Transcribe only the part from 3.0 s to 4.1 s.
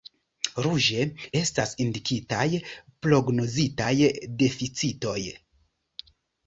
prognozitaj